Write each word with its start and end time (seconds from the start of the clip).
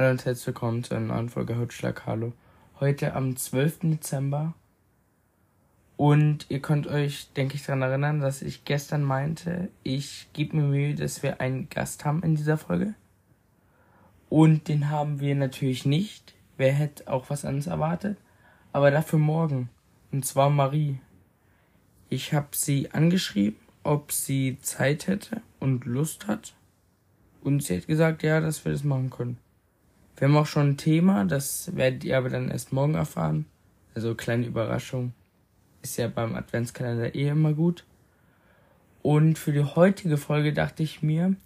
Hallo 0.00 0.12
und 0.12 0.24
herzlich 0.24 0.46
willkommen 0.46 0.82
zu 0.82 0.94
einer 0.94 1.14
neuen 1.14 1.28
Folge 1.28 1.58
Hautschlag 1.58 2.06
Hallo. 2.06 2.32
Heute 2.80 3.12
am 3.12 3.36
12. 3.36 3.80
Dezember. 3.80 4.54
Und 5.98 6.46
ihr 6.48 6.62
könnt 6.62 6.86
euch, 6.86 7.30
denke 7.34 7.56
ich, 7.56 7.66
daran 7.66 7.82
erinnern, 7.82 8.20
dass 8.20 8.40
ich 8.40 8.64
gestern 8.64 9.04
meinte, 9.04 9.68
ich 9.82 10.30
gebe 10.32 10.56
mir 10.56 10.62
Mühe, 10.62 10.94
dass 10.94 11.22
wir 11.22 11.42
einen 11.42 11.68
Gast 11.68 12.06
haben 12.06 12.22
in 12.22 12.34
dieser 12.34 12.56
Folge. 12.56 12.94
Und 14.30 14.68
den 14.68 14.88
haben 14.88 15.20
wir 15.20 15.34
natürlich 15.34 15.84
nicht. 15.84 16.34
Wer 16.56 16.72
hätte 16.72 17.06
auch 17.12 17.28
was 17.28 17.44
anderes 17.44 17.66
erwartet? 17.66 18.16
Aber 18.72 18.90
dafür 18.90 19.18
morgen. 19.18 19.68
Und 20.12 20.24
zwar 20.24 20.48
Marie. 20.48 20.98
Ich 22.08 22.32
habe 22.32 22.48
sie 22.52 22.90
angeschrieben, 22.90 23.60
ob 23.82 24.12
sie 24.12 24.56
Zeit 24.62 25.08
hätte 25.08 25.42
und 25.58 25.84
Lust 25.84 26.26
hat. 26.26 26.54
Und 27.42 27.62
sie 27.62 27.76
hat 27.76 27.86
gesagt, 27.86 28.22
ja, 28.22 28.40
dass 28.40 28.64
wir 28.64 28.72
das 28.72 28.82
machen 28.82 29.10
können. 29.10 29.36
Wir 30.16 30.28
haben 30.28 30.36
auch 30.36 30.46
schon 30.46 30.70
ein 30.70 30.76
Thema, 30.76 31.24
das 31.24 31.74
werdet 31.74 32.04
ihr 32.04 32.18
aber 32.18 32.28
dann 32.28 32.50
erst 32.50 32.72
morgen 32.72 32.94
erfahren. 32.94 33.46
Also 33.94 34.14
kleine 34.14 34.46
Überraschung. 34.46 35.12
Ist 35.82 35.96
ja 35.96 36.08
beim 36.08 36.34
Adventskalender 36.34 37.14
eh 37.14 37.28
immer 37.28 37.54
gut. 37.54 37.84
Und 39.02 39.38
für 39.38 39.52
die 39.52 39.64
heutige 39.64 40.18
Folge 40.18 40.52
dachte 40.52 40.82
ich 40.82 41.02
mir, 41.02 41.36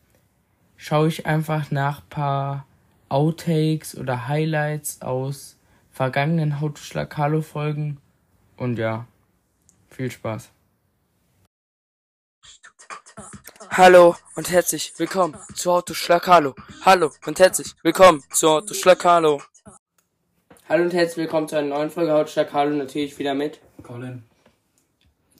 schaue 0.77 1.09
ich 1.09 1.27
einfach 1.27 1.71
nach 1.71 2.03
paar 2.09 2.67
Outtakes 3.09 3.97
oder 3.97 4.27
Highlights 4.27 5.03
aus 5.03 5.57
vergangenen 5.93 6.61
How 6.61 6.75
to 6.75 6.83
Schlagalo 6.83 7.43
Folgen. 7.43 7.99
Und 8.57 8.79
ja, 8.79 9.07
viel 9.89 10.11
Spaß. 10.11 10.51
Hallo 13.77 14.15
und 14.37 14.53
herzlich 14.53 14.93
willkommen 14.99 15.37
zu 15.57 15.73
Auto 15.73 15.95
Schlagalo. 15.95 16.55
Hallo 16.83 17.11
und 17.27 17.41
herzlich 17.41 17.75
willkommen 17.83 18.23
zu 18.31 18.47
Auto 18.49 18.73
Schlagalo. 18.73 19.43
Hallo 20.69 20.85
und 20.85 20.93
herzlich 20.93 21.17
willkommen 21.17 21.49
zu 21.49 21.57
einer 21.59 21.77
neuen 21.77 21.91
Folge 21.91 22.15
Auto 22.15 22.29
Schlagalo. 22.29 22.71
Natürlich 22.71 23.19
wieder 23.19 23.35
mit 23.35 23.59
Colin. 23.83 24.23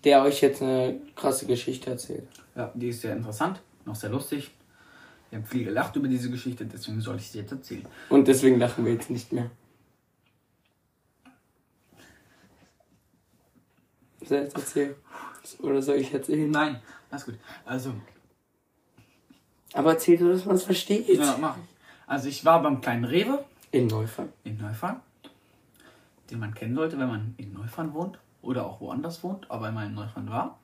der 0.03 0.25
euch 0.25 0.41
jetzt 0.41 0.61
eine 0.63 1.01
krasse 1.15 1.47
Geschichte 1.47 1.91
erzählt. 1.91 2.27
Ja, 2.57 2.73
die 2.75 2.89
ist 2.89 3.03
sehr 3.03 3.13
interessant, 3.13 3.61
noch 3.85 3.95
sehr 3.95 4.11
lustig. 4.11 4.51
Wir 5.31 5.39
haben 5.39 5.47
viel 5.47 5.63
gelacht 5.65 5.95
über 5.95 6.09
diese 6.09 6.29
Geschichte, 6.29 6.67
deswegen 6.67 7.01
soll 7.01 7.15
ich 7.19 7.31
sie 7.31 7.39
jetzt 7.39 7.53
erzählen. 7.53 7.87
Und 8.09 8.27
deswegen 8.27 8.59
lachen 8.59 8.85
wir 8.85 8.95
jetzt 8.95 9.11
nicht 9.11 9.33
mehr. 9.33 9.49
Soll 14.23 14.39
ich 14.39 14.45
jetzt 14.45 14.57
erzählen? 14.57 14.95
Oder 15.61 15.83
soll 15.83 15.97
ich 15.97 16.13
erzählen? 16.13 16.51
Nein, 16.51 16.83
alles 17.13 17.27
gut. 17.27 17.39
Also, 17.65 17.95
Aber 19.75 19.93
erzähl 19.93 20.17
du, 20.17 20.31
dass 20.33 20.45
man 20.47 20.57
es 20.57 20.65
versteht. 20.65 21.09
ja, 21.09 21.37
mach 21.41 21.57
ich. 21.57 21.63
Also, 22.07 22.29
ich 22.29 22.45
war 22.45 22.63
beim 22.63 22.81
kleinen 22.81 23.05
Rewe 23.05 23.45
In 23.73 23.87
Neufang. 23.89 24.29
in 24.45 24.57
Neufahren, 24.59 25.01
den 26.31 26.39
man 26.39 26.55
kennen 26.55 26.75
sollte, 26.75 26.99
wenn 26.99 27.09
man 27.09 27.35
in 27.37 27.53
Neufahren 27.53 27.93
wohnt 27.93 28.19
oder 28.41 28.65
auch 28.67 28.81
woanders 28.81 29.23
wohnt, 29.23 29.51
aber 29.51 29.69
immer 29.69 29.85
in 29.85 29.95
Neufahren 29.95 30.31
war. 30.31 30.59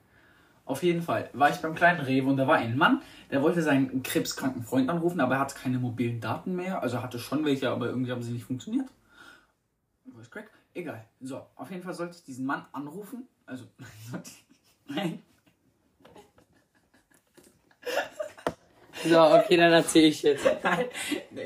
Auf 0.65 0.83
jeden 0.83 1.01
Fall 1.01 1.29
war 1.33 1.49
ich 1.49 1.57
beim 1.57 1.75
kleinen 1.75 1.99
Rewe 1.99 2.29
und 2.29 2.37
da 2.37 2.47
war 2.47 2.55
ein 2.57 2.77
Mann, 2.77 3.01
der 3.31 3.41
wollte 3.41 3.61
seinen 3.61 4.03
krebskranken 4.03 4.63
Freund 4.63 4.89
anrufen, 4.89 5.19
aber 5.19 5.35
er 5.35 5.41
hatte 5.41 5.55
keine 5.55 5.79
mobilen 5.79 6.21
Daten 6.21 6.55
mehr. 6.55 6.81
Also 6.81 6.97
er 6.97 7.03
hatte 7.03 7.19
schon 7.19 7.43
welche, 7.43 7.69
aber 7.69 7.87
irgendwie 7.87 8.11
haben 8.11 8.21
sie 8.23 8.31
nicht 8.31 8.45
funktioniert. 8.45 8.87
Voice 10.13 10.29
Crack? 10.29 10.49
Egal. 10.73 11.03
So, 11.19 11.41
auf 11.55 11.69
jeden 11.71 11.83
Fall 11.83 11.93
sollte 11.95 12.15
ich 12.15 12.23
diesen 12.23 12.45
Mann 12.45 12.63
anrufen. 12.71 13.27
Also, 13.45 13.65
nein. 14.87 15.21
So, 19.07 19.21
okay, 19.21 19.57
dann 19.57 19.71
erzähl 19.71 20.05
ich 20.05 20.21
jetzt. 20.23 20.45
Nein, 20.63 20.85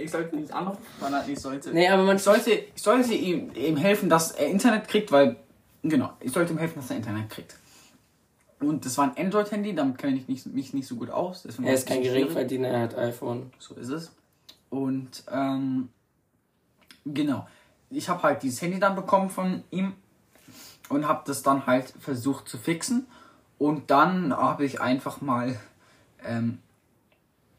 ich 0.01 0.11
sollte 0.11 0.35
nicht 0.35 0.51
anrufen, 0.51 0.81
sondern 0.99 1.29
ich 1.29 1.39
sollte. 1.39 1.71
Nee, 1.71 1.87
aber 1.87 2.03
man 2.03 2.17
Ich 2.17 2.23
sollte, 2.23 2.51
ich 2.51 2.81
sollte 2.81 3.13
ihm, 3.13 3.51
ihm 3.55 3.77
helfen, 3.77 4.09
dass 4.09 4.31
er 4.31 4.47
Internet 4.47 4.87
kriegt, 4.87 5.11
weil. 5.11 5.37
Genau, 5.83 6.11
ich 6.19 6.31
sollte 6.31 6.53
ihm 6.53 6.59
helfen, 6.59 6.75
dass 6.77 6.89
er 6.89 6.97
Internet 6.97 7.29
kriegt. 7.29 7.55
Und 8.59 8.85
das 8.85 8.97
war 8.97 9.05
ein 9.05 9.25
Android-Handy, 9.25 9.75
damit 9.75 9.97
kenne 9.97 10.17
ich 10.17 10.27
nicht, 10.27 10.47
mich 10.47 10.73
nicht 10.73 10.87
so 10.87 10.95
gut 10.95 11.09
aus. 11.09 11.43
deswegen 11.43 11.67
Er 11.67 11.73
ist 11.73 11.87
kein. 11.87 12.01
Geringverdiener, 12.01 12.67
er 12.67 12.81
hat 12.81 12.97
iPhone. 12.97 13.51
So 13.59 13.75
ist 13.75 13.89
es. 13.89 14.11
Und 14.69 15.23
ähm, 15.31 15.89
genau, 17.05 17.47
ich 17.89 18.09
habe 18.09 18.23
halt 18.23 18.43
dieses 18.43 18.61
Handy 18.61 18.79
dann 18.79 18.95
bekommen 18.95 19.29
von 19.29 19.63
ihm 19.71 19.93
und 20.89 21.07
habe 21.07 21.23
das 21.25 21.43
dann 21.43 21.65
halt 21.65 21.93
versucht 21.99 22.49
zu 22.49 22.57
fixen. 22.57 23.07
Und 23.57 23.89
dann 23.91 24.35
habe 24.35 24.65
ich 24.65 24.81
einfach 24.81 25.21
mal 25.21 25.57
ähm, 26.25 26.59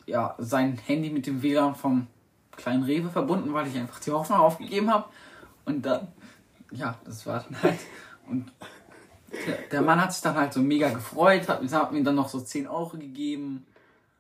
ja, 0.06 0.34
sein 0.38 0.78
Handy 0.78 1.10
mit 1.10 1.26
dem 1.26 1.42
WLAN 1.42 1.74
vom 1.74 2.06
kleinen 2.52 2.84
Rewe 2.84 3.10
verbunden, 3.10 3.52
weil 3.52 3.66
ich 3.66 3.76
einfach 3.76 4.00
die 4.00 4.12
Hoffnung 4.12 4.38
aufgegeben 4.38 4.90
habe. 4.92 5.08
Und 5.64 5.84
dann, 5.84 6.08
ja, 6.70 6.98
das 7.04 7.26
war 7.26 7.44
dann 7.44 7.62
halt. 7.62 7.80
Und 8.28 8.52
der, 9.46 9.56
der 9.70 9.82
Mann 9.82 10.00
hat 10.00 10.12
sich 10.12 10.22
dann 10.22 10.36
halt 10.36 10.52
so 10.52 10.60
mega 10.60 10.88
gefreut, 10.90 11.48
hat, 11.48 11.60
hat 11.72 11.92
mir 11.92 12.02
dann 12.02 12.14
noch 12.14 12.28
so 12.28 12.40
10 12.40 12.66
Euro 12.68 12.96
gegeben. 12.96 13.66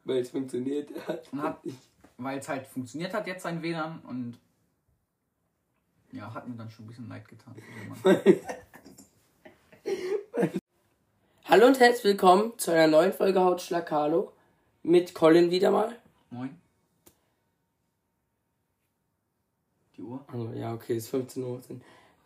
Weil 0.04 0.18
es 0.18 0.30
funktioniert 0.30 0.90
hat. 1.08 1.32
Und 1.32 1.42
hat, 1.42 1.58
weil 2.18 2.38
es 2.38 2.48
halt 2.48 2.66
funktioniert 2.66 3.14
hat 3.14 3.26
jetzt 3.26 3.42
sein 3.42 3.62
WLAN 3.62 4.00
und 4.00 4.38
ja, 6.12 6.32
hat 6.32 6.48
mir 6.48 6.54
dann 6.54 6.70
schon 6.70 6.84
ein 6.84 6.88
bisschen 6.88 7.08
leid 7.08 7.26
getan. 7.28 7.54
Hallo 11.44 11.66
und 11.66 11.78
herzlich 11.78 12.04
willkommen 12.04 12.52
zu 12.58 12.72
einer 12.72 12.86
neuen 12.86 13.12
Folge 13.12 13.40
Hautschlag 13.40 13.86
Carlo. 13.86 14.35
Mit 14.86 15.14
Colin 15.14 15.50
wieder 15.50 15.72
mal. 15.72 15.96
Moin. 16.30 16.50
Die 19.96 20.02
Uhr? 20.02 20.24
Also, 20.28 20.52
ja, 20.56 20.72
okay, 20.74 20.94
es 20.94 21.04
ist 21.06 21.10
15 21.10 21.42
Uhr. 21.42 21.60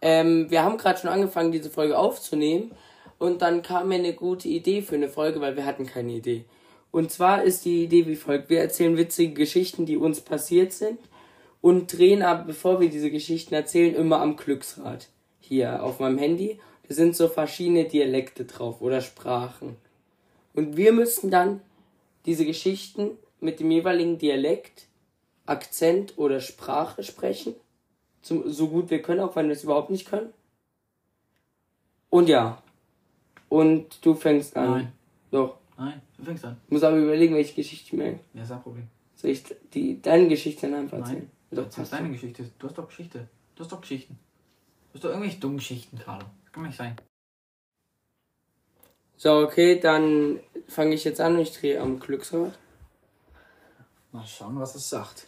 Ähm, 0.03 0.51
wir 0.51 0.63
haben 0.63 0.77
gerade 0.77 0.99
schon 0.99 1.09
angefangen, 1.09 1.53
diese 1.53 1.71
Folge 1.71 1.97
aufzunehmen. 1.97 2.73
Und 3.19 3.41
dann 3.41 3.63
kam 3.63 3.89
mir 3.89 3.95
eine 3.95 4.13
gute 4.13 4.49
Idee 4.49 4.83
für 4.83 4.97
eine 4.97 5.09
Folge, 5.09 5.41
weil 5.41 5.57
wir 5.57 5.65
hatten 5.65 5.87
keine 5.87 6.13
Idee. 6.13 6.45
Und 6.91 7.11
zwar 7.11 7.43
ist 7.43 7.65
die 7.65 7.85
Idee 7.85 8.07
wie 8.07 8.15
folgt. 8.15 8.51
Wir 8.51 8.61
erzählen 8.61 8.99
witzige 8.99 9.33
Geschichten, 9.33 9.87
die 9.87 9.97
uns 9.97 10.21
passiert 10.21 10.75
sind. 10.75 10.99
Und 11.63 11.97
drehen 11.97 12.21
aber, 12.23 12.45
bevor 12.45 12.79
wir 12.79 12.91
diese 12.91 13.11
Geschichten 13.11 13.55
erzählen, 13.55 13.95
immer 13.95 14.21
am 14.21 14.37
Glücksrad. 14.37 15.09
Hier 15.41 15.83
auf 15.83 15.99
meinem 15.99 16.19
Handy. 16.19 16.61
Da 16.87 16.95
sind 16.95 17.17
so 17.17 17.27
verschiedene 17.27 17.85
Dialekte 17.85 18.45
drauf 18.45 18.83
oder 18.83 19.01
Sprachen. 19.01 19.77
Und 20.53 20.77
wir 20.77 20.93
müssen 20.93 21.31
dann 21.31 21.63
diese 22.31 22.47
Geschichten 22.47 23.19
mit 23.41 23.59
dem 23.59 23.73
jeweiligen 23.73 24.17
Dialekt, 24.17 24.87
Akzent 25.47 26.17
oder 26.17 26.39
Sprache 26.39 27.03
sprechen. 27.03 27.57
Zum, 28.23 28.49
so 28.49 28.69
gut 28.69 28.89
wir 28.91 29.03
können, 29.03 29.19
auch 29.19 29.35
wenn 29.35 29.49
wir 29.49 29.55
es 29.57 29.65
überhaupt 29.65 29.91
nicht 29.91 30.07
können. 30.09 30.33
Und 32.09 32.29
ja. 32.29 32.63
Und 33.49 34.05
du 34.05 34.15
fängst 34.15 34.57
an. 34.57 34.71
Nein. 34.71 34.93
Doch. 35.33 35.59
Nein, 35.77 36.01
du 36.19 36.25
fängst 36.25 36.45
an. 36.45 36.57
Ich 36.67 36.71
muss 36.71 36.85
aber 36.85 36.99
überlegen, 36.99 37.35
welche 37.35 37.55
Geschichte 37.55 37.87
ich 37.87 37.93
mir. 37.95 38.21
Ja, 38.33 38.43
ist 38.45 38.53
ein 38.53 38.63
Problem. 38.63 38.87
Soll 39.17 39.33
ich 39.33 39.43
die, 39.75 40.01
deine 40.01 40.29
Geschichte 40.29 40.71
dann 40.71 40.83
einfach 40.83 40.99
erzählen? 40.99 41.29
Nein. 41.51 41.65
Doch, 41.65 41.65
Das 41.65 41.79
ist 41.79 41.93
deine. 41.93 42.11
Geschichte. 42.11 42.49
Du 42.61 42.69
hast 42.69 42.79
doch 42.79 42.87
Geschichte. 42.87 43.29
Du 43.57 43.65
hast 43.65 43.73
doch 43.73 43.81
Geschichten. 43.81 44.17
Du 44.93 44.95
hast 44.95 45.05
doch 45.05 45.11
irgendwelche 45.11 45.41
dummen 45.41 45.57
Geschichten, 45.57 45.99
Carlo. 45.99 46.27
Das 46.45 46.53
kann 46.53 46.63
nicht 46.63 46.77
sein. 46.77 46.95
So, 49.17 49.39
okay, 49.41 49.81
dann 49.81 50.39
fange 50.71 50.95
ich 50.95 51.05
jetzt 51.05 51.21
an 51.21 51.35
und 51.35 51.43
ich 51.43 51.53
drehe 51.53 51.81
am 51.81 52.01
Glücksrad. 52.01 52.59
Mal 54.13 54.27
schauen, 54.27 54.59
was 54.59 54.75
es 54.75 54.89
sagt. 54.89 55.27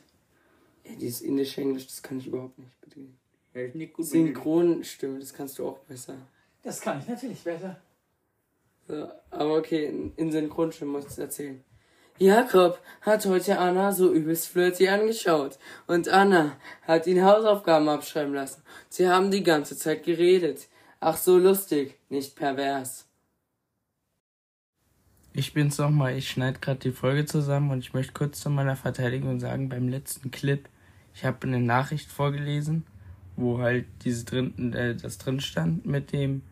Ja, 0.85 0.93
dieses 0.97 1.21
indische 1.21 1.61
Englisch, 1.61 1.87
das 1.87 2.03
kann 2.03 2.19
ich 2.19 2.27
überhaupt 2.27 2.59
nicht. 2.59 2.81
Bitte. 2.81 3.01
Ja, 3.55 3.69
nicht 3.75 3.93
gut. 3.93 4.07
Synchronstimme, 4.07 5.19
das 5.19 5.33
kannst 5.33 5.59
du 5.59 5.69
auch 5.69 5.79
besser. 5.81 6.17
Das 6.63 6.81
kann 6.81 7.01
ich 7.01 7.09
natürlich 7.09 7.43
besser. 7.43 7.77
So, 8.89 9.09
aber 9.31 9.57
okay, 9.57 9.87
in, 9.87 10.13
in 10.17 10.33
Synchronstimme 10.33 10.93
muss 10.93 11.05
ich 11.05 11.11
es 11.11 11.19
erzählen. 11.19 11.65
Jakob 12.19 12.79
hat 13.01 13.25
heute 13.27 13.59
Anna 13.59 13.93
so 13.93 14.13
übelst 14.13 14.49
flirty 14.49 14.89
angeschaut. 14.89 15.59
Und 15.87 16.09
Anna 16.09 16.57
hat 16.83 17.07
ihn 17.07 17.25
Hausaufgaben 17.25 17.89
abschreiben 17.89 18.35
lassen. 18.35 18.63
Sie 18.89 19.09
haben 19.09 19.31
die 19.31 19.43
ganze 19.43 19.77
Zeit 19.77 20.05
geredet. 20.05 20.69
Ach 21.01 21.17
so 21.17 21.39
lustig, 21.39 21.99
nicht 22.09 22.37
pervers. 22.37 23.07
Ich 25.35 25.55
bin's 25.55 25.79
nochmal, 25.79 26.15
ich 26.19 26.29
schneide 26.29 26.59
gerade 26.59 26.81
die 26.81 26.93
Folge 26.93 27.25
zusammen 27.25 27.71
und 27.71 27.79
ich 27.79 27.95
möchte 27.95 28.13
kurz 28.13 28.41
zu 28.41 28.51
meiner 28.51 28.77
Verteidigung 28.77 29.41
sagen, 29.41 29.71
beim 29.71 29.89
letzten 29.89 30.31
Clip, 30.31 30.69
ich 31.15 31.25
habe 31.25 31.47
eine 31.47 31.59
Nachricht 31.59 32.11
vorgelesen, 32.11 32.85
wo 33.37 33.59
halt 33.59 33.87
diese 34.05 34.27
drin, 34.27 34.75
äh, 34.75 34.95
das 34.95 35.17
drin 35.17 35.41
stand 35.41 35.87
mit 35.87 36.13
dem 36.13 36.43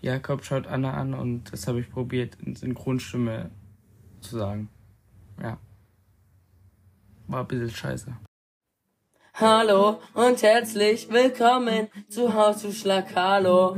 Jakob 0.00 0.44
schaut 0.44 0.68
Anna 0.68 0.94
an 0.94 1.14
und 1.14 1.52
das 1.52 1.66
habe 1.66 1.80
ich 1.80 1.90
probiert 1.90 2.36
in 2.44 2.54
Synchronstimme 2.54 3.50
zu 4.20 4.38
sagen. 4.38 4.68
Ja. 5.42 5.58
War 7.26 7.40
ein 7.40 7.48
bisschen 7.48 7.70
scheiße. 7.70 8.16
Hallo 9.34 10.00
und 10.14 10.40
herzlich 10.42 11.10
willkommen 11.10 11.88
zu 12.08 12.32
Haus 12.32 12.58
zu 12.58 12.72
Schlag. 12.72 13.16
Hallo. 13.16 13.76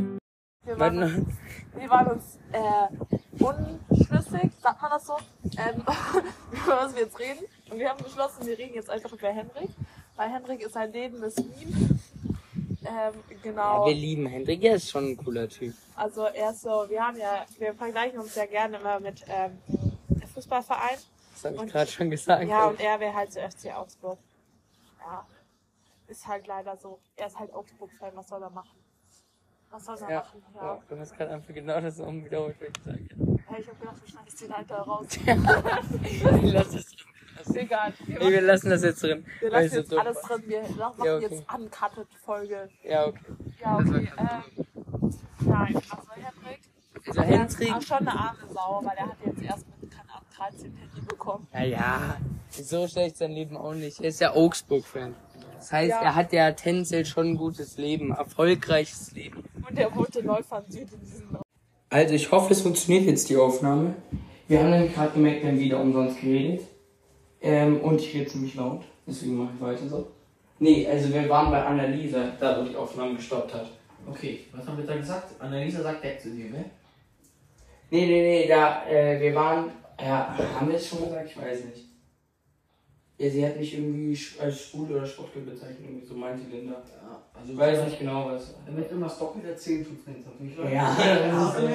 Wir 0.67 0.79
waren, 0.79 1.03
uns, 1.03 1.35
wir 1.75 1.89
waren 1.89 2.07
uns 2.09 2.39
äh, 2.53 3.17
unschlüssig, 3.41 4.51
sagt 4.63 4.83
man 4.83 4.91
das 4.91 5.07
so, 5.07 5.17
ähm, 5.59 5.83
über 6.53 6.77
was 6.77 6.95
wir 6.95 7.03
jetzt 7.03 7.19
reden. 7.19 7.45
Und 7.71 7.79
wir 7.79 7.89
haben 7.91 8.03
beschlossen, 8.03 8.47
wir 8.47 8.57
reden 8.59 8.75
jetzt 8.75 8.91
einfach 8.91 9.13
über 9.13 9.29
Henrik. 9.29 9.71
Bei 10.17 10.29
Henrik 10.29 10.61
ist 10.63 10.73
sein 10.75 10.93
Leben 10.93 11.21
das 11.21 11.37
Meme. 11.37 11.99
Ähm, 12.83 13.15
genau. 13.43 13.83
Ja, 13.83 13.87
wir 13.87 13.95
lieben 13.95 14.27
Hendrik, 14.27 14.63
er 14.65 14.77
ist 14.77 14.91
schon 14.91 15.11
ein 15.11 15.17
cooler 15.17 15.49
Typ. 15.49 15.75
Also 15.97 16.23
er 16.25 16.51
ist 16.51 16.63
so, 16.63 16.87
wir 16.89 17.03
haben 17.07 17.17
ja, 17.19 17.45
wir 17.59 17.75
vergleichen 17.75 18.19
uns 18.19 18.35
ja 18.35 18.47
gerne 18.47 18.79
immer 18.79 18.99
mit 19.01 19.23
ähm, 19.29 19.59
Fußballverein. 20.35 20.97
Das 21.35 21.45
habe 21.53 21.65
ich 21.67 21.73
gerade 21.73 21.91
schon 21.91 22.11
gesagt. 22.11 22.49
Ja, 22.49 22.67
und 22.69 22.81
er 22.81 22.99
wäre 23.01 23.15
halt 23.15 23.33
zu 23.33 23.41
FC 23.41 23.75
Augsburg. 23.77 24.19
Ja. 25.01 25.27
Ist 26.09 26.27
halt 26.27 26.47
leider 26.47 26.77
so. 26.77 26.99
Er 27.17 27.29
ist 27.29 27.39
halt 27.39 27.53
Augsburg-Fan, 27.55 28.13
was 28.15 28.29
soll 28.29 28.43
er 28.43 28.51
machen? 28.51 28.79
Was 29.71 29.85
soll 29.85 29.97
er 30.01 30.11
Ja. 30.11 30.19
machen? 30.21 30.43
Ja, 30.55 30.63
Ja. 30.63 30.83
du 30.89 30.99
hast 30.99 31.17
gerade 31.17 31.31
einfach 31.33 31.55
genau 31.55 31.81
das 31.81 32.01
um 32.01 32.25
wiederholt, 32.25 32.57
was 32.61 32.69
ich 32.97 33.09
gesagt 33.09 33.30
Hey, 33.51 33.61
ich 33.63 33.69
hab 33.69 33.81
gedacht, 33.81 33.97
du 34.05 34.11
schneidest 34.11 34.41
den 34.41 34.53
Alter 34.53 34.77
raus. 34.77 35.07
habe. 35.27 36.47
Lass 36.47 36.71
das 36.71 36.87
drin. 36.87 37.57
Egal. 37.57 37.93
Wir, 38.07 38.21
wir 38.21 38.41
lassen 38.43 38.71
das 38.71 38.83
jetzt 38.85 39.03
drin. 39.03 39.25
wir 39.41 39.51
lassen 39.51 39.65
es 39.67 39.73
so 39.73 39.79
jetzt 39.79 39.93
dumm 39.93 39.99
alles 40.01 40.17
war. 40.17 40.29
drin. 40.39 40.43
Wir 40.49 40.63
machen 40.77 41.05
Ja, 41.05 41.17
okay. 41.17 41.27
jetzt 41.31 41.45
uncutted 41.55 42.09
Folge. 42.25 42.69
Ja, 42.85 43.07
okay. 43.07 43.21
Ja, 43.61 43.67
war 43.73 43.79
okay. 43.81 44.13
Ähm, 44.19 44.67
nein, 45.41 45.75
also 45.75 46.11
Henrik. 46.15 46.61
Also 47.07 47.23
Hendrik. 47.23 47.69
ist 47.69 47.75
auch 47.75 47.83
schon 47.83 48.09
eine 48.09 48.13
arme 48.21 48.39
Sau, 48.53 48.81
weil 48.85 48.97
er 48.97 49.07
hat 49.07 49.17
jetzt 49.25 49.43
erst 49.43 49.67
mit, 49.81 49.91
keine 49.91 50.11
Ahnung, 50.13 50.27
13 50.37 50.77
Handy 50.77 51.01
bekommen. 51.01 51.47
Naja, 51.53 52.17
so 52.51 52.87
schlecht 52.87 53.17
sein 53.17 53.33
Leben 53.33 53.57
auch 53.57 53.75
nicht. 53.75 54.01
Er 54.01 54.11
ist 54.11 54.21
ja 54.21 54.35
Augsburg-Fan. 54.35 55.15
Das 55.57 55.73
heißt, 55.73 55.91
Ja. 55.91 56.03
er 56.03 56.15
hat 56.15 56.33
ja 56.33 56.53
tendenziell 56.53 57.05
schon 57.07 57.29
ein 57.29 57.37
gutes 57.37 57.79
Leben, 57.79 58.13
erfolgreiches 58.13 59.13
Leben. 59.13 59.43
Und 59.69 59.79
er 59.79 59.95
wohnte 59.95 60.23
Neufern 60.23 60.65
Süd 60.71 60.93
in 60.93 61.01
diesem 61.01 61.39
Also 61.93 62.15
ich 62.15 62.31
hoffe, 62.31 62.53
es 62.53 62.61
funktioniert 62.61 63.07
jetzt 63.07 63.29
die 63.29 63.37
Aufnahme. 63.37 63.95
Wir 64.47 64.61
haben 64.61 64.71
nämlich 64.71 64.95
gerade 64.95 65.11
gemerkt, 65.11 65.43
wir 65.43 65.51
haben 65.51 65.59
wieder 65.59 65.81
umsonst 65.81 66.21
geredet. 66.21 66.61
Ähm, 67.43 67.81
und 67.81 68.01
ich 68.01 68.15
rede 68.15 68.27
ziemlich 68.27 68.55
laut, 68.55 68.83
deswegen 69.07 69.37
mache 69.37 69.51
ich 69.57 69.61
weiter 69.61 69.89
so. 69.89 70.07
Nee, 70.61 70.87
also 70.87 71.13
wir 71.13 71.29
waren 71.29 71.51
bei 71.51 71.65
Annalisa, 71.65 72.33
da 72.39 72.61
wo 72.61 72.69
die 72.69 72.77
Aufnahme 72.77 73.17
gestoppt 73.17 73.55
hat. 73.55 73.67
Okay, 74.09 74.41
was 74.53 74.67
haben 74.69 74.79
wir 74.79 74.87
da 74.87 74.97
gesagt? 74.97 75.41
Annalisa 75.41 75.83
sagt 75.83 76.05
Deck 76.05 76.21
zu 76.21 76.31
dir, 76.31 76.51
ne? 76.51 76.67
Nee, 77.91 78.07
nee, 78.07 78.23
nee, 78.23 78.47
da, 78.47 78.87
äh, 78.87 79.21
wir 79.21 79.35
waren, 79.35 79.71
ja, 80.01 80.37
haben 80.55 80.69
wir 80.69 80.77
es 80.77 80.87
schon 80.87 81.03
gesagt? 81.03 81.31
Ich 81.31 81.37
weiß 81.37 81.65
nicht. 81.65 81.90
Ja, 83.21 83.29
sie 83.29 83.45
hat 83.45 83.59
mich 83.59 83.75
irgendwie 83.75 84.19
als 84.41 84.63
schwul 84.63 84.91
oder 84.93 85.05
schwuchtel 85.05 85.43
bezeichnet, 85.43 85.81
irgendwie 85.83 86.07
so 86.07 86.15
meinte 86.15 86.43
Linda. 86.51 86.73
Ja, 86.73 87.21
also 87.39 87.53
Ich 87.53 87.59
weiß 87.59 87.85
nicht 87.85 87.99
genau 87.99 88.31
was. 88.31 88.55
Damit 88.65 88.91
immer 88.91 89.09
das 89.09 89.19
doppelt 89.19 89.45
erzählen 89.45 89.85
tut 89.85 90.09
nicht 90.09 90.27
natürlich. 90.27 90.73
Ja, 90.73 90.97
das 91.31 91.63
ist. 91.63 91.71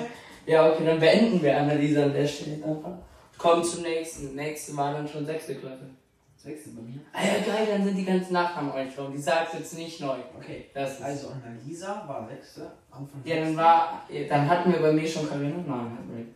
Ja, 0.48 0.72
okay, 0.72 0.86
dann 0.88 1.00
beenden 1.00 1.44
wir 1.44 1.56
Annalisa 1.56 2.06
an 2.06 2.14
der 2.14 2.26
Stelle 2.26 2.66
einfach. 2.66 2.94
Kommen 3.38 3.64
zum 3.64 3.84
nächsten. 3.84 4.34
Nächste 4.34 4.76
war 4.76 4.94
dann 4.94 5.08
schon 5.08 5.24
sechste 5.24 5.54
Klasse. 5.54 5.88
Sechste 6.36 6.72
bei 6.72 6.82
mir. 6.82 7.02
Ah 7.14 7.24
ja, 7.24 7.54
geil, 7.54 7.68
dann 7.70 7.84
sind 7.84 7.96
die 7.96 8.06
ganzen 8.06 8.34
Nachnamen 8.34 8.72
eingeschlagen. 8.72 9.14
Die 9.14 9.22
sagst 9.22 9.54
jetzt 9.54 9.78
nicht 9.78 10.02
neu. 10.02 10.18
Okay. 10.36 10.66
Das 10.74 10.94
ist 10.94 11.04
Also 11.04 11.28
Annalisa 11.30 12.06
war 12.08 12.28
sechste. 12.28 12.72
Anfang 12.90 13.22
Ja, 13.24 13.36
dann 13.36 13.56
war, 13.56 14.04
ja, 14.10 14.28
dann 14.28 14.50
hatten 14.50 14.74
wir 14.74 14.80
bei 14.80 14.94
mir 14.94 15.08
schon 15.08 15.30
Carina. 15.30 15.58
Nein, 15.58 15.92
hatten 15.92 16.10
wir 16.10 16.24
nicht. 16.24 16.32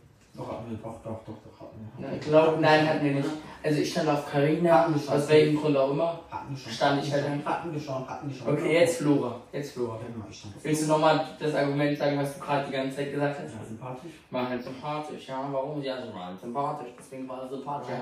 Doch, 0.76 1.04
wir, 1.04 1.10
doch, 1.10 1.24
doch, 1.24 1.24
doch, 1.26 1.42
doch, 1.44 1.60
hatten 1.60 1.92
wir. 1.98 2.06
Ja, 2.08 2.14
Ich 2.14 2.20
glaube, 2.20 2.60
nein, 2.60 2.88
hatten 2.88 3.04
wir 3.04 3.14
nicht. 3.14 3.28
Also 3.62 3.80
ich 3.80 3.90
stand 3.90 4.08
auf 4.08 4.30
Carina, 4.30 4.72
Hatten 4.80 4.94
wir 4.94 5.00
schon. 5.00 5.14
aus 5.14 5.28
welchem 5.28 5.60
Grund 5.60 5.76
auch 5.76 5.90
immer. 5.90 6.20
Hatten 6.30 6.50
wir 6.50 6.56
schon. 6.56 6.72
Stand 6.72 7.04
ich 7.04 7.12
halt 7.12 7.24
Hatten 7.24 7.42
dann. 7.44 7.52
Hatten 7.52 7.72
wir 7.74 7.80
schon, 7.80 8.08
hatten 8.08 8.28
wir 8.30 8.36
schon. 8.36 8.48
Okay, 8.54 8.72
jetzt 8.74 8.96
Flora. 8.98 9.40
Jetzt 9.52 9.72
Flora. 9.74 9.98
Genau, 9.98 10.24
ich 10.30 10.38
stand 10.38 10.56
auf 10.56 10.64
Willst 10.64 10.82
du 10.82 10.86
nochmal 10.88 11.26
das 11.38 11.54
Argument 11.54 11.98
sagen, 11.98 12.18
was 12.18 12.34
du 12.34 12.40
gerade 12.40 12.66
die 12.66 12.72
ganze 12.72 12.96
Zeit 12.96 13.12
gesagt 13.12 13.40
hast? 13.42 13.54
Ja, 13.54 13.64
sympathisch. 13.66 14.12
War 14.30 14.48
halt 14.48 14.62
sympathisch, 14.62 15.28
ja. 15.28 15.48
Warum? 15.52 15.82
Ja, 15.82 16.06
sie 16.06 16.14
war 16.14 16.26
halt 16.26 16.40
sympathisch. 16.40 16.88
Deswegen 16.98 17.28
war 17.28 17.42
sie 17.48 17.54
sympathisch. 17.56 17.94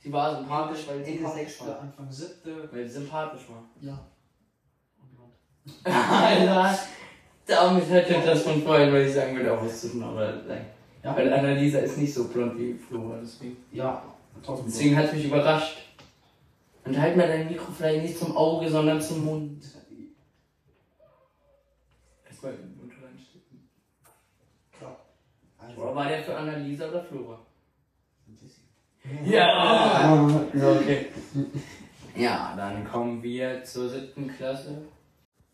Sie 0.00 0.12
war 0.12 0.36
sympathisch, 0.36 0.88
weil 0.88 1.04
sie 1.04 1.10
Ende 1.12 1.22
sympathisch 1.22 1.42
sechste, 1.46 1.66
war. 1.66 1.80
Anfang 1.80 2.10
siebte. 2.10 2.68
Weil 2.72 2.86
sie 2.86 2.92
sympathisch 2.92 3.42
war. 3.48 3.62
Ja. 3.80 3.98
Alter, 5.84 6.78
damit 7.46 7.90
hätte 7.90 8.20
das 8.24 8.42
von 8.42 8.62
vorhin, 8.62 8.92
weil 8.92 9.06
ich 9.06 9.14
sagen 9.14 9.36
würde, 9.36 9.52
auch 9.52 9.64
was 9.64 9.80
zu 9.80 9.88
tun, 9.90 10.02
aber 10.04 10.32
nein. 10.46 10.66
Ja. 11.06 11.16
Weil 11.16 11.32
Annalisa 11.32 11.78
ist 11.78 11.98
nicht 11.98 12.12
so 12.12 12.26
blond 12.26 12.58
wie 12.58 12.74
Flora, 12.74 13.18
deswegen. 13.22 13.56
Ja, 13.70 14.02
trotzdem. 14.42 14.66
Deswegen 14.66 14.96
hat 14.96 15.04
es 15.04 15.12
mich 15.12 15.26
überrascht. 15.26 15.78
Und 16.84 17.00
halt 17.00 17.16
mal 17.16 17.28
dein 17.28 17.46
Mikro 17.48 17.70
vielleicht 17.70 18.02
nicht 18.02 18.18
zum 18.18 18.36
Auge, 18.36 18.68
sondern 18.68 19.00
zum 19.00 19.24
Mund. 19.24 19.62
Erstmal 22.28 22.54
in 22.54 22.58
den 22.58 22.76
Mund 22.76 22.92
reinstecken. 22.92 23.68
Klar. 24.76 24.96
Also, 25.58 25.94
war 25.94 26.08
der 26.08 26.24
für 26.24 26.36
Annalisa 26.36 26.88
oder 26.88 27.04
Flora? 27.04 27.38
Ja! 29.24 30.42
So, 30.52 30.70
okay. 30.70 31.06
Ja, 32.16 32.54
dann 32.56 32.84
kommen 32.84 33.22
wir 33.22 33.62
zur 33.62 33.88
siebten 33.88 34.26
Klasse. 34.26 34.82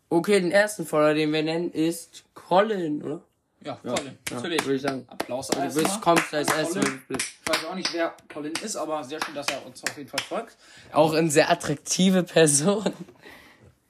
Okay, 0.09 0.39
den 0.39 0.49
ersten 0.49 0.87
Follower, 0.87 1.13
den 1.13 1.31
wir 1.31 1.43
nennen, 1.43 1.69
ist 1.71 2.25
Colin, 2.33 3.03
oder? 3.03 3.21
Ja, 3.63 3.75
Colin, 3.81 4.17
natürlich. 4.31 4.61
Würde 4.63 4.75
ich 4.75 4.81
sagen. 4.81 5.05
Applaus 5.09 5.47
Du 5.47 5.57
erstmal. 5.59 5.83
bist, 5.85 6.01
kommst 6.01 6.33
als 6.33 6.51
erstes. 6.53 6.83
Ich 7.09 7.39
weiß 7.49 7.65
auch 7.65 7.75
nicht, 7.75 7.93
wer 7.93 8.13
Colin 8.33 8.51
ist, 8.61 8.75
aber 8.75 9.03
sehr 9.03 9.23
schön, 9.23 9.35
dass 9.35 9.47
er 9.47 9.65
uns 9.65 9.81
auf 9.83 9.95
jeden 9.97 10.09
Fall 10.09 10.19
folgt. 10.21 10.57
Auch 10.91 11.13
eine 11.13 11.31
sehr 11.31 11.49
attraktive 11.49 12.23
Person. 12.23 12.91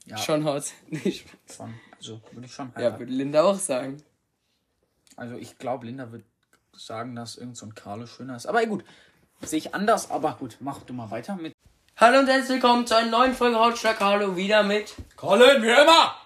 Ja. 0.06 0.16
Schon 0.18 0.44
Haus. 0.44 0.72
Nicht. 0.88 1.26
Schon, 1.56 1.74
also 1.96 2.20
würde 2.32 2.46
ich 2.46 2.52
schon 2.52 2.68
Ja, 2.74 2.76
heiraten. 2.82 2.98
würde 3.00 3.12
Linda 3.12 3.42
auch 3.42 3.58
sagen. 3.58 4.02
Also 5.16 5.36
ich 5.36 5.58
glaube, 5.58 5.86
Linda 5.86 6.12
wird 6.12 6.24
sagen, 6.76 7.14
dass 7.16 7.36
irgend 7.36 7.56
so 7.56 7.66
ein 7.66 7.74
Carlo 7.74 8.06
schöner 8.06 8.36
ist. 8.36 8.46
Aber 8.46 8.64
gut, 8.66 8.84
sehe 9.42 9.58
ich 9.58 9.74
anders, 9.74 10.10
aber 10.10 10.34
gut, 10.38 10.56
mach 10.60 10.80
du 10.82 10.92
mal 10.92 11.10
weiter 11.10 11.36
mit 11.36 11.52
Hallo 11.96 12.18
und 12.18 12.26
herzlich 12.26 12.50
willkommen 12.50 12.86
zu 12.86 12.96
einer 12.96 13.10
neuen 13.10 13.34
Folge 13.34 13.56
Hautschlag 13.58 13.98
Hallo 14.00 14.36
wieder 14.36 14.62
mit. 14.64 14.94
Colin, 15.16 15.62
wie 15.62 15.68
immer! 15.70 16.16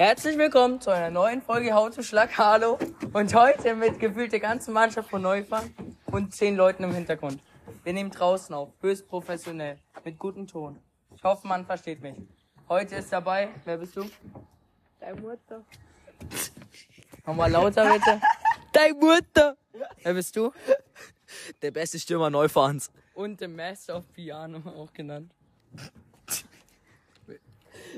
Herzlich 0.00 0.38
willkommen 0.38 0.80
zu 0.80 0.88
einer 0.88 1.10
neuen 1.10 1.42
Folge 1.42 1.74
Hautschlag 1.74 2.38
Hallo 2.38 2.78
und 3.12 3.34
heute 3.34 3.74
mit 3.74 4.00
gefühlt 4.00 4.32
der 4.32 4.40
ganzen 4.40 4.72
Mannschaft 4.72 5.10
von 5.10 5.20
Neufahren 5.20 5.74
und 6.06 6.34
zehn 6.34 6.56
Leuten 6.56 6.84
im 6.84 6.94
Hintergrund. 6.94 7.42
Wir 7.84 7.92
nehmen 7.92 8.10
draußen 8.10 8.54
auf, 8.54 8.70
höchst 8.80 9.06
professionell, 9.06 9.78
mit 10.02 10.18
gutem 10.18 10.46
Ton. 10.46 10.78
Ich 11.14 11.22
hoffe, 11.22 11.46
man 11.46 11.66
versteht 11.66 12.00
mich. 12.00 12.14
Heute 12.66 12.96
ist 12.96 13.12
dabei, 13.12 13.50
wer 13.66 13.76
bist 13.76 13.94
du? 13.94 14.10
Deine 15.00 15.20
Mutter. 15.20 15.66
Nochmal 17.26 17.50
lauter 17.50 17.92
bitte. 17.92 18.22
Deine 18.72 18.94
Mutter. 18.94 19.58
Wer 20.02 20.14
bist 20.14 20.34
du? 20.34 20.50
Der 21.60 21.72
beste 21.72 21.98
Stürmer 21.98 22.30
Neufahrens. 22.30 22.90
Und 23.12 23.38
der 23.38 23.48
Master 23.48 23.98
of 23.98 24.10
Piano 24.14 24.62
auch 24.66 24.94
genannt. 24.94 25.34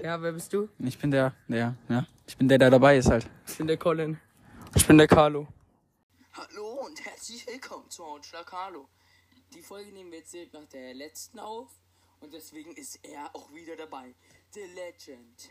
Ja, 0.00 0.20
wer 0.22 0.32
bist 0.32 0.52
du? 0.52 0.68
Ich 0.78 0.98
bin 0.98 1.10
der, 1.10 1.34
der, 1.48 1.76
ja. 1.88 2.06
Ich 2.26 2.36
bin 2.36 2.48
der, 2.48 2.58
der 2.58 2.70
dabei 2.70 2.96
ist 2.96 3.10
halt. 3.10 3.28
Ich 3.46 3.58
bin 3.58 3.66
der 3.66 3.76
Colin. 3.76 4.18
Ich 4.74 4.86
bin 4.86 4.96
der 4.96 5.06
Carlo. 5.08 5.46
Hallo 6.32 6.86
und 6.86 7.04
herzlich 7.04 7.46
willkommen 7.46 7.90
zu 7.90 8.04
Hautschlag 8.06 8.46
Carlo. 8.46 8.88
Die 9.52 9.62
Folge 9.62 9.92
nehmen 9.92 10.10
wir 10.10 10.18
jetzt 10.20 10.32
direkt 10.32 10.54
nach 10.54 10.64
der 10.66 10.94
letzten 10.94 11.38
auf 11.38 11.68
und 12.20 12.32
deswegen 12.32 12.72
ist 12.72 13.00
er 13.02 13.34
auch 13.34 13.52
wieder 13.52 13.76
dabei. 13.76 14.14
The 14.52 14.60
Legend. 14.60 15.50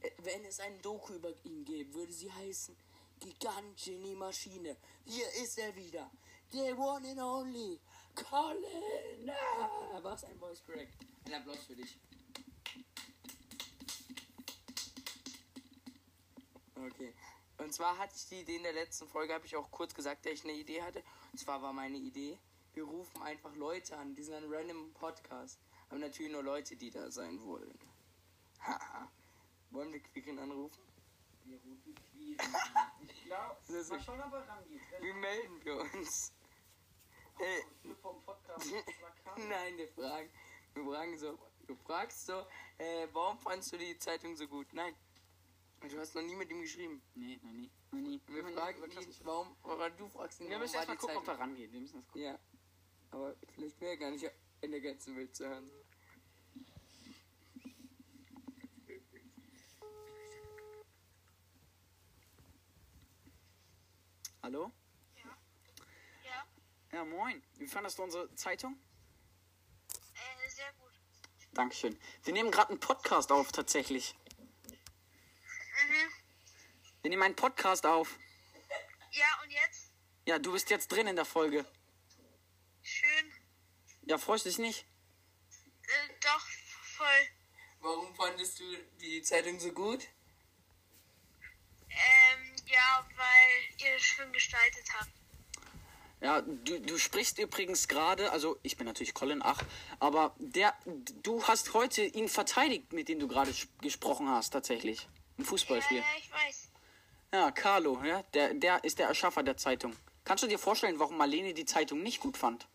Äh, 0.00 0.10
Wenn 0.22 0.44
es 0.44 0.60
ein 0.60 0.80
Doku 0.82 1.14
über 1.14 1.30
ihn 1.44 1.64
gäbe, 1.64 1.94
würde 1.94 2.12
sie 2.12 2.30
heißen 2.30 2.76
Gigant 3.18 3.76
Genie 3.82 4.14
Maschine. 4.14 4.76
Hier 5.06 5.26
ist 5.42 5.58
er 5.58 5.74
wieder. 5.74 6.10
The 6.52 6.72
one 6.74 7.08
and 7.08 7.20
only 7.20 7.80
Colin. 8.14 9.30
Ah, 9.30 9.98
was 10.02 10.24
ein 10.24 10.38
Voice 10.38 10.62
Crack. 10.64 10.88
Ein 11.26 11.34
Applaus 11.34 11.64
für 11.66 11.74
dich. 11.74 11.98
Und 17.72 17.76
zwar 17.76 17.96
hatte 17.96 18.12
ich 18.14 18.26
die 18.26 18.40
Idee 18.40 18.56
in 18.56 18.64
der 18.64 18.74
letzten 18.74 19.08
Folge, 19.08 19.32
habe 19.32 19.46
ich 19.46 19.56
auch 19.56 19.70
kurz 19.70 19.94
gesagt, 19.94 20.26
dass 20.26 20.34
ich 20.34 20.44
eine 20.44 20.52
Idee 20.52 20.82
hatte. 20.82 21.02
Und 21.32 21.38
zwar 21.38 21.62
war 21.62 21.72
meine 21.72 21.96
Idee, 21.96 22.38
wir 22.74 22.84
rufen 22.84 23.22
einfach 23.22 23.56
Leute 23.56 23.96
an, 23.96 24.14
die 24.14 24.22
sind 24.22 24.34
ein 24.34 24.52
random 24.52 24.92
Podcast. 24.92 25.58
Aber 25.88 25.98
natürlich 25.98 26.30
nur 26.30 26.42
Leute, 26.42 26.76
die 26.76 26.90
da 26.90 27.10
sein 27.10 27.42
wollen. 27.42 27.78
Haha. 28.60 29.10
Wollen 29.70 29.90
wir 29.90 30.00
Quirin 30.00 30.38
anrufen? 30.38 30.82
Wir 31.44 31.56
rufen 31.62 31.94
Quirin. 31.94 32.36
Ich 33.08 33.24
glaube, 33.24 33.56
mal 33.88 34.00
schauen, 34.02 34.20
ob 34.20 34.32
er 34.34 34.48
rangeht. 34.48 34.82
Wie 35.00 35.12
melden 35.14 35.64
wir 35.64 35.76
uns? 35.80 36.34
Äh, 37.38 37.94
vom 38.02 38.22
Podcast. 38.22 38.66
nein, 39.48 39.78
wir 39.78 39.88
fragen, 39.88 40.28
wir 40.74 40.84
fragen 40.84 41.18
so, 41.18 41.38
du 41.66 41.74
fragst 41.74 42.26
so, 42.26 42.44
äh, 42.76 43.08
warum 43.14 43.38
fandst 43.38 43.72
du 43.72 43.78
die 43.78 43.96
Zeitung 43.96 44.36
so 44.36 44.46
gut? 44.46 44.74
Nein. 44.74 44.94
Du 45.90 45.98
hast 45.98 46.14
noch 46.14 46.22
nie 46.22 46.36
mit 46.36 46.48
ihm 46.50 46.60
geschrieben. 46.60 47.02
Nee, 47.14 47.38
noch 47.42 47.52
nie. 47.52 47.70
Noch 47.90 48.00
nie. 48.00 48.20
Wir 48.28 48.44
fragen 48.44 48.82
ihn, 48.84 49.14
warum, 49.24 49.56
oder 49.64 49.90
du 49.90 50.08
fragst 50.08 50.40
ihn, 50.40 50.48
Wir 50.48 50.58
müssen 50.58 50.76
erstmal 50.76 50.96
gucken, 50.96 51.16
ob 51.16 51.24
Zeitung 51.24 51.40
er 51.40 51.46
rangeht. 51.46 51.72
Wir 51.72 51.80
müssen 51.80 51.96
das 51.96 52.06
gucken. 52.06 52.22
Ja. 52.22 52.38
Aber 53.10 53.34
vielleicht 53.54 53.80
wäre 53.80 53.92
er 53.92 53.96
gar 53.98 54.10
nicht 54.10 54.30
in 54.60 54.70
der 54.70 54.80
ganzen 54.80 55.16
Welt 55.16 55.34
zu 55.34 55.46
hören. 55.46 55.70
Hallo? 64.42 64.72
Ja, 66.24 66.46
Ja, 66.92 67.04
moin. 67.04 67.42
Wie 67.58 67.66
fandest 67.66 67.98
du 67.98 68.02
unsere 68.02 68.34
Zeitung? 68.34 68.76
äh, 70.14 70.48
sehr 70.50 70.72
gut. 70.78 70.92
Dankeschön. 71.54 71.98
Wir 72.24 72.32
nehmen 72.32 72.50
gerade 72.50 72.70
einen 72.70 72.80
Podcast 72.80 73.30
auf, 73.30 73.52
tatsächlich. 73.52 74.16
Nehmen 77.12 77.24
einen 77.24 77.36
Podcast 77.36 77.84
auf. 77.84 78.18
Ja, 79.10 79.26
und 79.44 79.50
jetzt? 79.50 79.90
Ja, 80.24 80.38
du 80.38 80.50
bist 80.52 80.70
jetzt 80.70 80.90
drin 80.90 81.06
in 81.06 81.14
der 81.14 81.26
Folge. 81.26 81.66
Schön. 82.80 83.30
Ja, 84.06 84.16
freust 84.16 84.46
du 84.46 84.48
dich 84.48 84.58
nicht? 84.58 84.86
Äh, 85.82 86.08
doch, 86.22 86.40
voll. 86.96 87.06
Warum 87.80 88.14
fandest 88.14 88.58
du 88.60 88.64
die 89.02 89.20
Zeitung 89.20 89.60
so 89.60 89.72
gut? 89.72 90.04
Ähm, 91.90 92.56
ja, 92.64 93.06
weil 93.14 93.86
ihr 93.86 93.98
schön 93.98 94.32
gestaltet 94.32 94.86
habt. 94.98 95.10
Ja, 96.22 96.40
du, 96.40 96.80
du 96.80 96.96
sprichst 96.96 97.38
übrigens 97.38 97.88
gerade, 97.88 98.32
also 98.32 98.58
ich 98.62 98.78
bin 98.78 98.86
natürlich 98.86 99.12
Colin, 99.12 99.42
ach, 99.42 99.62
aber 100.00 100.34
der, 100.38 100.74
du 101.22 101.44
hast 101.46 101.74
heute 101.74 102.04
ihn 102.04 102.30
verteidigt, 102.30 102.94
mit 102.94 103.10
dem 103.10 103.18
du 103.18 103.28
gerade 103.28 103.52
gesprochen 103.82 104.30
hast, 104.30 104.54
tatsächlich. 104.54 105.06
Im 105.36 105.44
Ja, 105.44 105.50
Fußballspiel. 105.50 105.98
ja, 105.98 106.04
ich 106.16 106.32
weiß. 106.32 106.71
Ja, 107.32 107.50
Carlo, 107.50 108.02
ja, 108.04 108.22
der, 108.34 108.54
der 108.54 108.84
ist 108.84 108.98
der 108.98 109.08
Erschaffer 109.08 109.42
der 109.42 109.56
Zeitung. 109.56 109.96
Kannst 110.24 110.44
du 110.44 110.48
dir 110.48 110.58
vorstellen, 110.58 110.98
warum 110.98 111.16
Marlene 111.16 111.54
die 111.54 111.64
Zeitung 111.64 112.02
nicht 112.02 112.20
gut 112.20 112.36
fand? 112.36 112.66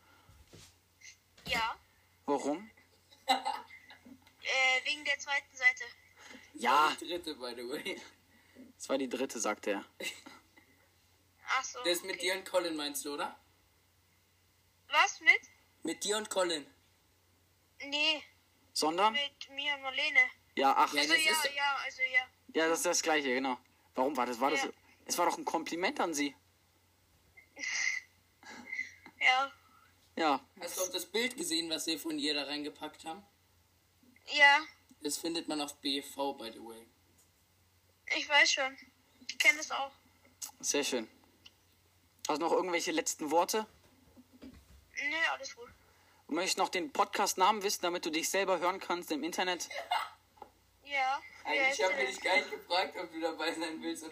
Ja, 1.45 1.77
Warum? 2.25 2.69
äh, 3.27 3.35
wegen 4.85 5.05
der 5.05 5.17
zweiten 5.19 5.55
Seite. 5.55 5.83
Ja, 6.55 6.91
Die 6.99 7.07
dritte, 7.07 7.35
by 7.35 7.53
the 7.55 7.69
way. 7.69 8.01
das 8.75 8.89
war 8.89 8.97
die 8.97 9.07
dritte, 9.07 9.39
sagte 9.39 9.71
er. 9.71 9.85
Ach 11.49 11.63
so. 11.63 11.79
Das 11.85 12.01
mit 12.01 12.15
okay. 12.17 12.21
dir 12.25 12.35
und 12.37 12.45
Colin 12.49 12.75
meinst 12.75 13.05
du, 13.05 13.13
oder? 13.13 13.39
Was 14.89 15.21
mit? 15.21 15.39
Mit 15.83 16.03
dir 16.03 16.17
und 16.17 16.29
Colin. 16.29 16.65
Nee, 17.85 18.23
Sondern? 18.73 19.13
mit 19.13 19.49
mir 19.51 19.75
und 19.75 19.83
Marlene. 19.83 20.19
Ja, 20.55 20.73
ach, 20.75 20.91
Ja, 20.93 21.01
Also 21.01 21.13
das 21.13 21.23
ja, 21.23 21.31
ist- 21.31 21.55
ja, 21.55 21.75
also 21.85 22.01
ja. 22.01 22.61
ja, 22.61 22.67
das 22.69 22.79
ist 22.79 22.85
das 22.87 23.01
Gleiche, 23.03 23.29
genau. 23.35 23.57
Warum 23.97 24.15
war 24.15 24.25
das? 24.27 24.39
War 24.39 24.51
das? 24.51 24.63
Ja. 24.63 24.69
Es 25.05 25.17
war 25.17 25.25
doch 25.25 25.37
ein 25.37 25.45
Kompliment 25.45 25.99
an 25.99 26.13
sie. 26.13 26.33
Ja, 29.19 29.51
Ja, 30.15 30.45
Hast 30.61 30.77
du 30.77 30.83
auch 30.83 30.91
das 30.91 31.05
Bild 31.07 31.35
gesehen, 31.35 31.69
was 31.71 31.87
wir 31.87 31.99
von 31.99 32.19
ihr 32.19 32.35
da 32.35 32.43
reingepackt 32.43 33.03
haben? 33.03 33.25
ja, 34.27 34.59
Das 35.01 35.17
findet 35.17 35.47
man 35.47 35.59
auf 35.61 35.73
BV, 35.81 36.33
by 36.37 36.51
the 36.53 36.59
way. 36.63 36.85
ich 38.15 38.29
weiß 38.29 38.51
schon. 38.51 38.77
Ich 39.27 39.37
kenne 39.39 39.57
das 39.57 39.71
auch. 39.71 39.91
sehr 40.59 40.83
schön. 40.83 41.07
Hast 42.29 42.39
du 42.39 42.45
noch 42.45 42.51
irgendwelche 42.53 42.91
letzten 42.91 43.31
Worte? 43.31 43.65
Nee, 44.41 45.15
alles 45.31 45.55
gut. 45.55 45.69
Du 46.27 46.35
möchtest 46.35 46.57
noch 46.59 46.69
den 46.69 46.91
Podcast-Namen 46.93 47.63
wissen, 47.63 47.81
damit 47.81 48.05
du 48.05 48.11
dich 48.11 48.29
selber 48.29 48.59
hören 48.59 48.79
kannst 48.79 49.11
im 49.11 49.23
Internet? 49.23 49.67
Ja. 50.83 51.19
Habe 51.47 52.01
ich 52.03 52.09
dich 52.09 52.21
gar 52.21 52.35
nicht 52.37 52.51
gefragt, 52.51 52.97
ob 52.97 53.11
du 53.11 53.19
dabei 53.19 53.53
sein 53.53 53.81
willst. 53.81 54.05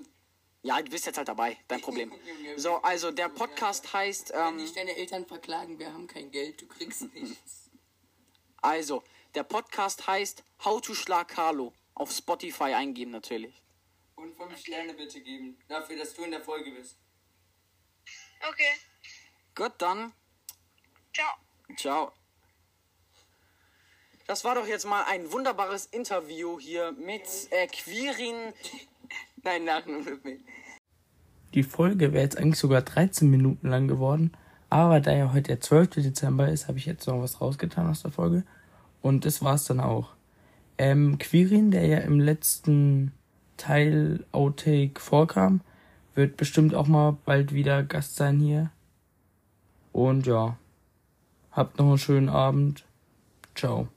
Ja, 0.64 0.82
du 0.82 0.90
bist 0.90 1.06
jetzt 1.06 1.18
halt 1.18 1.28
dabei, 1.28 1.58
dein 1.68 1.82
Problem. 1.82 2.12
So, 2.56 2.78
also 2.78 3.12
der 3.12 3.30
Podcast 3.30 3.94
heißt, 3.94 4.32
wenn 4.32 4.54
ähm, 4.54 4.58
dich 4.58 4.74
deine 4.74 4.96
Eltern 4.96 5.26
verklagen, 5.26 5.78
wir 5.78 5.94
haben 5.94 6.08
kein 6.08 6.32
Geld, 6.32 6.62
du 6.62 6.68
kriegst 6.68 7.14
nichts. 7.14 7.70
also, 8.62 9.04
der 9.36 9.44
Podcast 9.44 10.08
heißt 10.08 10.44
How 10.64 10.82
to 10.82 10.96
Schlag 10.96 11.28
Carlo. 11.28 11.74
Auf 11.94 12.12
Spotify 12.12 12.74
eingeben 12.74 13.12
natürlich. 13.12 13.62
Und 14.16 14.36
fünf 14.36 14.58
Sterne 14.58 14.94
bitte 14.94 15.22
geben, 15.22 15.58
dafür, 15.68 15.98
dass 15.98 16.14
du 16.14 16.24
in 16.24 16.32
der 16.32 16.42
Folge 16.42 16.72
bist. 16.72 16.98
Okay. 18.50 18.74
Gut, 19.54 19.74
dann, 19.78 20.14
Ciao. 21.14 21.36
ciao. 21.78 22.25
Das 24.28 24.44
war 24.44 24.56
doch 24.56 24.68
jetzt 24.68 24.88
mal 24.88 25.04
ein 25.08 25.32
wunderbares 25.32 25.86
Interview 25.86 26.60
hier 26.60 26.94
mit 26.94 27.22
äh, 27.52 27.68
Quirin. 27.68 28.54
Nein, 29.44 29.66
nein, 29.66 29.84
nein. 30.24 30.40
Die 31.54 31.62
Folge 31.62 32.12
wäre 32.12 32.24
jetzt 32.24 32.40
eigentlich 32.40 32.60
sogar 32.60 32.82
13 32.82 33.30
Minuten 33.30 33.68
lang 33.70 33.88
geworden. 33.88 34.32
Aber 34.72 35.00
da 35.00 35.14
ja 35.14 35.32
heute 35.32 35.44
der 35.44 35.62
12. 35.62 35.92
Dezember 35.92 36.50
ist, 36.50 36.68
habe 36.68 36.80
ich 36.80 36.88
jetzt 36.88 37.06
noch 37.06 37.22
was 37.22 37.40
rausgetan 37.40 37.88
aus 37.88 38.02
der 38.02 38.12
Folge. 38.12 38.44
Und 39.04 39.24
das 39.24 39.44
war's 39.44 39.66
dann 39.66 39.80
auch. 39.80 40.16
Ähm, 40.80 41.20
Quirin, 41.20 41.70
der 41.70 41.86
ja 41.86 42.00
im 42.00 42.20
letzten 42.20 43.12
Teil 43.58 44.26
Outtake 44.32 45.00
vorkam, 45.00 45.62
wird 46.16 46.36
bestimmt 46.36 46.74
auch 46.74 46.88
mal 46.88 47.16
bald 47.24 47.54
wieder 47.54 47.84
Gast 47.84 48.16
sein 48.16 48.40
hier. 48.40 48.72
Und 49.92 50.26
ja, 50.26 50.58
habt 51.52 51.78
noch 51.78 51.88
einen 51.88 51.98
schönen 52.00 52.30
Abend. 52.30 52.84
Ciao. 53.54 53.88